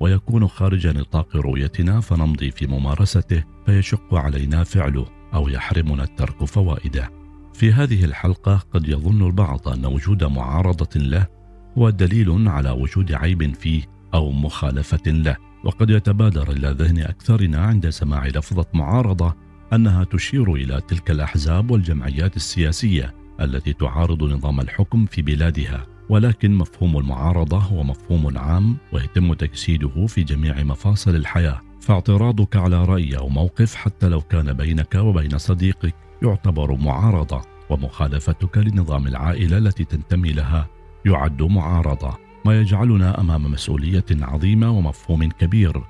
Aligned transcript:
ويكون 0.00 0.48
خارج 0.48 0.86
نطاق 0.86 1.36
رؤيتنا 1.36 2.00
فنمضي 2.00 2.50
في 2.50 2.66
ممارسته 2.66 3.44
فيشق 3.66 4.14
علينا 4.14 4.64
فعله 4.64 5.06
أو 5.34 5.48
يحرمنا 5.48 6.04
الترك 6.04 6.44
فوائده. 6.44 7.10
في 7.54 7.72
هذه 7.72 8.04
الحلقة 8.04 8.56
قد 8.56 8.88
يظن 8.88 9.26
البعض 9.26 9.68
أن 9.68 9.86
وجود 9.86 10.24
معارضة 10.24 11.00
له 11.00 11.26
هو 11.78 11.90
دليل 11.90 12.48
على 12.48 12.70
وجود 12.70 13.12
عيب 13.12 13.54
فيه 13.54 13.82
أو 14.14 14.30
مخالفة 14.30 15.10
له، 15.10 15.36
وقد 15.64 15.90
يتبادر 15.90 16.50
إلى 16.50 16.68
ذهن 16.68 16.98
أكثرنا 16.98 17.58
عند 17.58 17.88
سماع 17.88 18.26
لفظة 18.26 18.66
معارضة 18.74 19.34
أنها 19.72 20.04
تشير 20.04 20.54
إلى 20.54 20.80
تلك 20.88 21.10
الأحزاب 21.10 21.70
والجمعيات 21.70 22.36
السياسية 22.36 23.14
التي 23.40 23.72
تعارض 23.72 24.22
نظام 24.24 24.60
الحكم 24.60 25.06
في 25.06 25.22
بلادها 25.22 25.86
ولكن 26.10 26.54
مفهوم 26.54 26.98
المعارضة 26.98 27.58
هو 27.58 27.82
مفهوم 27.82 28.38
عام 28.38 28.76
ويتم 28.92 29.34
تجسيده 29.34 30.06
في 30.06 30.22
جميع 30.22 30.62
مفاصل 30.62 31.16
الحياة. 31.16 31.60
فاعتراضك 31.80 32.56
على 32.56 32.84
رأي 32.84 33.16
أو 33.18 33.28
موقف 33.28 33.74
حتى 33.74 34.08
لو 34.08 34.20
كان 34.20 34.52
بينك 34.52 34.94
وبين 34.94 35.38
صديقك 35.38 35.94
يعتبر 36.22 36.76
معارضة 36.76 37.42
ومخالفتك 37.70 38.58
لنظام 38.58 39.06
العائلة 39.06 39.58
التي 39.58 39.84
تنتمي 39.84 40.32
لها 40.32 40.68
يعد 41.06 41.42
معارضة. 41.42 42.16
ما 42.44 42.60
يجعلنا 42.60 43.20
أمام 43.20 43.42
مسؤولية 43.52 44.04
عظيمة 44.12 44.70
ومفهوم 44.70 45.28
كبير. 45.28 45.82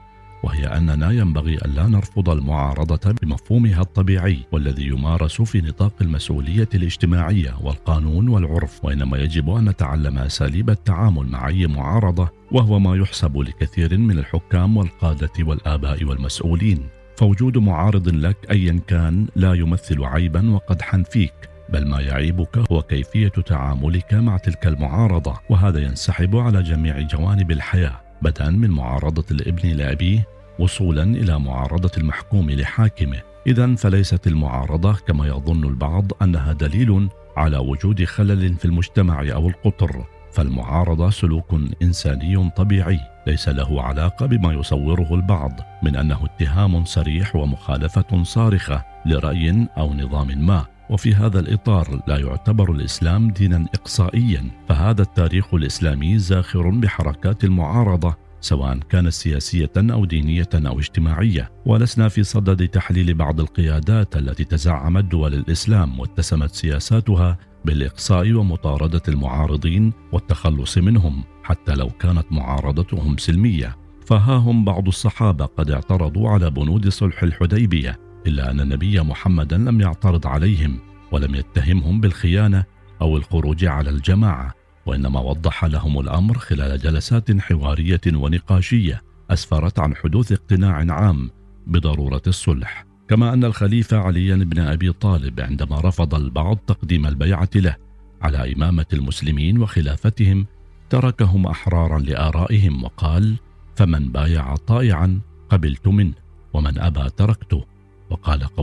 وهي 0.43 0.67
أننا 0.67 1.11
ينبغي 1.11 1.55
الا 1.55 1.87
نرفض 1.87 2.31
المعارضة 2.31 3.15
بمفهومها 3.23 3.81
الطبيعي 3.81 4.39
والذي 4.53 4.87
يمارس 4.87 5.43
في 5.43 5.61
نطاق 5.61 5.93
المسؤولية 6.01 6.69
الاجتماعية 6.75 7.55
والقانون 7.61 8.29
والعرف 8.29 8.85
وإنما 8.85 9.19
يجب 9.19 9.51
أن 9.51 9.69
نتعلم 9.69 10.19
أساليب 10.19 10.71
التعامل 10.71 11.27
مع 11.27 11.49
أي 11.49 11.67
معارضة 11.67 12.29
وهو 12.53 12.79
ما 12.79 12.97
يحسب 12.97 13.39
لكثير 13.39 13.99
من 13.99 14.19
الحكام 14.19 14.77
والقادة 14.77 15.33
والآباء 15.41 16.05
والمسؤولين. 16.05 16.89
فوجود 17.17 17.59
معارض 17.59 18.09
لك 18.09 18.37
ايا 18.51 18.81
كان 18.87 19.27
لا 19.37 19.55
يمثل 19.55 20.05
عيبا 20.05 20.51
وقدحا 20.51 21.03
فيك 21.03 21.35
بل 21.69 21.89
ما 21.89 22.01
يعيبك 22.01 22.73
هو 22.73 22.83
كيفية 22.83 23.29
تعاملك 23.29 24.15
مع 24.15 24.37
تلك 24.37 24.67
المعارضة 24.67 25.41
وهذا 25.51 25.79
ينسحب 25.79 26.37
على 26.37 26.63
جميع 26.63 27.01
جوانب 27.01 27.51
الحياة. 27.51 28.10
بدءا 28.23 28.51
من 28.51 28.71
معارضة 28.71 29.25
الابن 29.31 29.69
لأبيه 29.69 30.27
وصولا 30.59 31.03
إلى 31.03 31.39
معارضة 31.39 31.91
المحكوم 31.99 32.51
لحاكمه. 32.51 33.23
إذا 33.47 33.75
فليست 33.75 34.27
المعارضة 34.27 34.93
كما 34.93 35.27
يظن 35.27 35.65
البعض 35.65 36.13
أنها 36.23 36.53
دليل 36.53 37.09
على 37.37 37.59
وجود 37.59 38.05
خلل 38.05 38.55
في 38.55 38.65
المجتمع 38.65 39.21
أو 39.21 39.49
القطر 39.49 40.05
فالمعارضة 40.33 41.11
سلوك 41.11 41.55
إنساني 41.83 42.51
طبيعي 42.57 43.01
ليس 43.27 43.49
له 43.49 43.83
علاقة 43.83 44.27
بما 44.27 44.53
يصوره 44.53 45.15
البعض 45.15 45.61
من 45.83 45.97
أنه 45.97 46.25
اتهام 46.25 46.85
صريح 46.85 47.37
ومخالفة 47.37 48.23
صارخة 48.23 48.85
لرأي 49.07 49.69
أو 49.79 49.95
نظام 49.95 50.47
ما. 50.47 50.67
وفي 50.91 51.15
هذا 51.15 51.41
الإطار 51.41 52.01
لا 52.09 52.19
يعتبر 52.19 52.73
الإسلام 52.73 53.31
دينا 53.31 53.67
إقصائيا 53.75 54.51
فهذا 54.69 55.03
التاريخ 55.03 55.55
الإسلامي 55.55 56.19
زاخر 56.19 56.71
بحركات 56.71 57.45
المعارضة 57.45 58.17
سواء 58.41 58.79
كانت 58.79 59.13
سياسية 59.13 59.71
أو 59.77 60.05
دينية 60.05 60.49
أو 60.55 60.79
اجتماعية. 60.79 61.51
ولسنا 61.67 62.09
في 62.09 62.23
صدد 62.23 62.69
تحليل 62.69 63.15
بعض 63.15 63.41
القيادات 63.41 64.17
التي 64.17 64.45
تزعمت 64.45 65.05
دول 65.05 65.35
الإسلام 65.35 66.01
واتسمت 66.01 66.55
سياساتها 66.55 67.39
بالإقصاء 67.65 68.33
ومطاردة 68.33 69.03
المعارضين 69.09 69.93
والتخلص 70.13 70.79
منهم 70.79 71.25
حتى 71.43 71.75
لو 71.75 71.89
كانت 71.89 72.27
معارضتهم 72.31 73.17
سلمية. 73.17 73.77
فها 74.07 74.37
هم 74.37 74.65
بعض 74.65 74.89
الصحابة 74.89 75.45
قد 75.45 75.71
اعترضوا 75.71 76.31
على 76.31 76.51
بنود 76.51 76.89
صلح 76.89 77.23
الحديبية. 77.23 78.10
إلا 78.27 78.51
أن 78.51 78.61
النبي 78.61 79.01
محمدا 79.01 79.59
لم 79.59 79.81
يعترض 79.81 80.27
عليهم 80.27 80.79
ولم 81.13 81.35
يتهمهم 81.35 82.01
بالخيانة 82.01 82.65
أو 83.01 83.17
الخروج 83.17 83.65
على 83.65 83.91
الجماعة 83.91 84.55
وإنما 84.87 85.21
وضح 85.21 85.65
لهم 85.65 86.01
الأمر 86.01 86.39
خلال 86.39 86.79
جلسات 86.79 87.41
حوارية 87.41 88.01
ونقاشية 88.07 89.03
أسفرت 89.31 89.79
عن 89.79 89.97
حدوث 89.97 90.33
اقتناع 90.33 90.93
عام 90.93 91.31
بضرورة 91.67 92.23
الصلح. 92.27 92.87
كما 93.09 93.33
أن 93.33 93.45
الخليفة 93.45 93.97
علي 93.97 94.45
بن 94.45 94.59
أبي 94.59 94.93
طالب 94.93 95.41
عندما 95.41 95.81
رفض 95.81 96.15
البعض 96.15 96.57
تقديم 96.57 97.07
البيعة 97.07 97.51
له 97.55 97.77
على 98.23 98.53
إمامة 98.53 98.87
المسلمين 98.93 99.63
وخلافتهم 99.63 100.47
تركهم 100.91 101.47
أحرارا 101.47 101.99
لآرائهم 101.99 102.85
وقال 102.85 103.37
فمن 103.77 104.09
بايع 104.09 104.57
طائعا 104.57 105.21
قبلت 105.49 105.89
منه 105.89 106.15
ومن 106.53 106.79
أبى 106.79 107.11
تركته. 107.17 107.65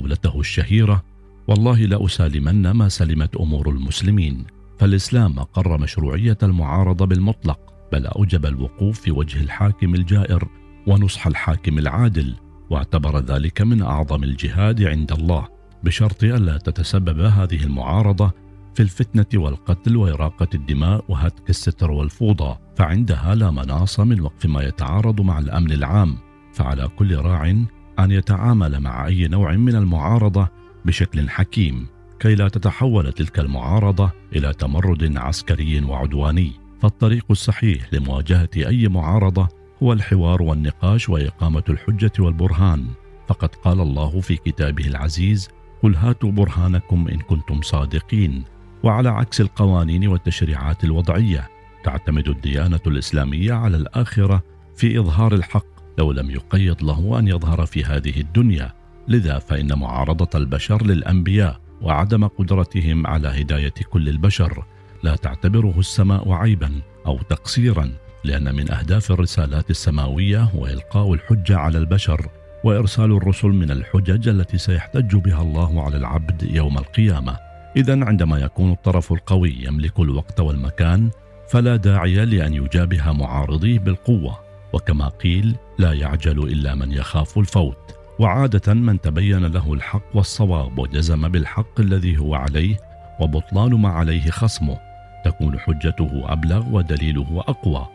قولته 0.07 0.40
الشهيرة 0.40 1.03
والله 1.47 1.85
لاسالمن 1.85 2.72
ما 2.72 2.90
سلمت 2.90 3.35
أمور 3.35 3.69
المسلمين. 3.69 4.45
فالإسلام 4.79 5.40
اقر 5.40 5.78
مشروعية 5.78 6.38
المعارضة 6.44 7.06
بالمطلق 7.06 7.59
بل 7.91 8.06
أوجب 8.06 8.46
الوقوف 8.46 9.01
في 9.01 9.12
وجه 9.12 9.41
الحاكم 9.41 9.96
الجائر 9.96 10.47
ونصح 10.88 11.28
الحاكم 11.28 11.79
العادل 11.79 12.35
واعتبر 12.69 13.19
ذلك 13.19 13.62
من 13.62 13.81
أعظم 13.81 14.23
الجهاد 14.23 14.84
عند 14.84 15.12
الله 15.12 15.47
بشرط 15.84 16.23
ألا 16.23 16.57
تتسبب 16.57 17.19
هذه 17.19 17.63
المعارضة 17.63 18.31
في 18.75 18.84
الفتنة 18.84 19.41
والقتل 19.41 19.97
وإراقة 19.97 20.47
الدماء 20.56 21.03
وهتك 21.09 21.50
الستر 21.50 21.91
والفوضى 21.91 22.57
فعندها 22.75 23.35
لا 23.35 23.51
مناص 23.51 24.00
من 24.00 24.22
وقف 24.22 24.46
ما 24.46 24.63
يتعارض 24.63 25.22
مع 25.22 25.40
الأمن 25.40 25.72
العام 25.72 26.17
فعلى 26.53 26.88
كل 26.88 27.16
راع 27.16 27.66
أن 28.00 28.12
يتعامل 28.12 28.80
مع 28.80 29.08
أي 29.08 29.28
نوع 29.28 29.52
من 29.52 29.75
المعارضة 29.75 30.47
بشكل 30.85 31.30
حكيم 31.30 31.88
كي 32.19 32.35
لا 32.35 32.47
تتحول 32.47 33.12
تلك 33.12 33.40
المعارضة 33.40 34.12
إلى 34.35 34.53
تمرد 34.53 35.18
عسكري 35.18 35.84
وعدواني. 35.84 36.52
فالطريق 36.81 37.25
الصحيح 37.30 37.94
لمواجهة 37.94 38.50
أي 38.58 38.88
معارضة 38.88 39.47
هو 39.84 39.94
الحوار 39.94 40.41
والنقاش 40.41 41.09
وإقامة 41.09 41.63
الحجة 41.69 42.12
والبرهان. 42.19 42.85
فقد 43.28 43.56
قال 43.56 43.81
الله 43.81 44.22
في 44.22 44.35
كتابه 44.35 44.88
العزيز 44.88 45.50
قل 45.84 45.96
هاتوا 45.96 46.31
برهانكم 46.31 47.08
إن 47.08 47.19
كنتم 47.19 47.62
صادقين 47.62 48.44
وعلى 48.84 49.09
عكس 49.09 49.41
القوانين 49.41 50.08
والتشريعات 50.08 50.84
الوضعية 50.84 51.50
تعتمد 51.84 52.28
الديانة 52.28 52.79
الإسلامية 52.88 53.53
على 53.53 53.78
الآخرة 53.78 54.44
في 54.75 55.00
إظهار 55.00 55.34
الحق 55.34 55.77
لو 55.97 56.12
لم 56.12 56.31
يقيد 56.31 56.84
له 56.84 57.19
أن 57.19 57.28
يظهر 57.28 57.66
في 57.66 57.84
هذه 57.84 58.22
الدنيا 58.22 58.74
لذا 59.08 59.40
فإن 59.40 59.80
معارضة 59.80 60.30
البشر 60.35 60.85
للأنبياء 60.85 61.59
وعدم 61.81 62.28
قدرتهم 62.28 63.08
على 63.08 63.28
هداية 63.28 63.74
كل 63.90 64.09
البشر 64.09 64.63
لا 65.03 65.16
تعتبره 65.16 65.80
السماء 65.80 66.31
عيبا 66.31 66.72
أو 67.06 67.18
تقصيرا 67.18 67.91
لأن 68.24 68.56
من 68.56 68.72
أهداف 68.72 69.12
الرسالات 69.12 69.69
السماوية 69.69 70.44
هو 70.44 70.66
إلقاء 70.68 71.14
الحجة 71.14 71.58
على 71.58 71.78
البشر 71.78 72.29
وإرسال 72.64 73.11
الرسل 73.11 73.47
من 73.47 73.72
الحجج 73.72 74.28
التي 74.28 74.58
سيحتج 74.58 75.16
بها 75.16 75.41
الله 75.41 75.84
على 75.84 75.97
العبد 75.97 76.44
يوم 76.44 76.78
القيامة. 76.78 77.38
اذا 77.76 78.05
عندما 78.05 78.38
يكون 78.38 78.72
الطرف 78.72 79.11
القوي 79.14 79.55
يملك 79.59 79.99
الوقت 79.99 80.40
والمكان 80.40 81.09
فلا 81.49 81.76
داعي 81.76 82.26
لأن 82.26 82.53
يجابه 82.53 83.11
معارضيه 83.11 83.79
بالقوة. 83.79 84.47
وكما 84.73 85.08
قيل 85.08 85.55
لا 85.79 85.93
يعجل 85.93 86.40
إلا 86.43 86.75
من 86.75 86.91
يخاف 86.91 87.37
الفوت. 87.37 87.78
وعادة 88.19 88.73
من 88.73 89.02
تبين 89.02 89.46
له 89.46 89.73
الحق 89.73 90.16
والصواب 90.16 90.79
وجزم 90.79 91.28
بالحق 91.28 91.79
الذي 91.79 92.17
هو 92.17 92.35
عليه 92.35 92.78
وبطلان 93.19 93.73
ما 93.73 93.90
عليه 93.90 94.29
خصمه 94.29 94.78
تكون 95.25 95.59
حجته 95.59 96.23
أبلغ 96.25 96.75
ودليله 96.75 97.43
أقوى. 97.47 97.87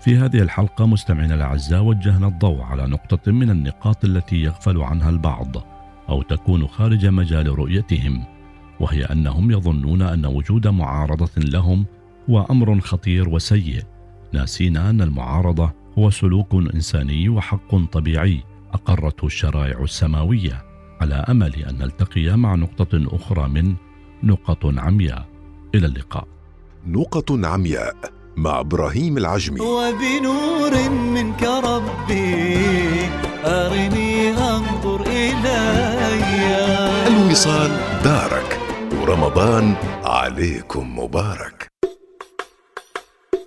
في 0.00 0.16
هذه 0.16 0.38
الحلقة 0.42 0.86
مستمعينا 0.86 1.34
الأعزاء 1.34 1.82
وجهنا 1.82 2.26
الضوء 2.26 2.60
على 2.60 2.86
نقطة 2.86 3.32
من 3.32 3.50
النقاط 3.50 4.04
التي 4.04 4.36
يغفل 4.36 4.82
عنها 4.82 5.10
البعض 5.10 5.56
أو 6.08 6.22
تكون 6.22 6.66
خارج 6.66 7.06
مجال 7.06 7.58
رؤيتهم 7.58 8.24
وهي 8.80 9.04
أنهم 9.04 9.50
يظنون 9.50 10.02
أن 10.02 10.26
وجود 10.26 10.68
معارضة 10.68 11.30
لهم 11.36 11.86
هو 12.30 12.46
أمر 12.50 12.80
خطير 12.80 13.28
وسيء. 13.28 13.82
ناسين 14.32 14.76
أن 14.76 15.00
المعارضة 15.00 15.72
هو 15.98 16.10
سلوك 16.10 16.54
إنساني 16.74 17.28
وحق 17.28 17.76
طبيعي 17.92 18.42
اقرته 18.72 19.26
الشرائع 19.26 19.82
السماوية 19.82 20.64
على 21.00 21.14
أمل 21.14 21.54
أن 21.54 21.78
نلتقي 21.78 22.36
مع 22.36 22.54
نقطة 22.54 23.16
أخرى 23.16 23.48
من 23.48 23.74
نقط 24.22 24.66
عمياء. 24.78 25.26
إلى 25.74 25.86
اللقاء. 25.86 26.26
نقط 26.86 27.32
عمياء 27.32 27.96
مع 28.36 28.60
إبراهيم 28.60 29.18
العجمي. 29.18 29.60
وبنور 29.60 30.90
منك 30.90 31.42
ربي 31.42 32.56
أرني 33.44 34.28
أنظر 34.30 35.00
إلي. 35.06 36.26
الوصال 37.06 37.70
دارك. 38.04 38.60
ورمضان 39.00 39.74
عليكم 40.04 40.98
مبارك. 40.98 41.73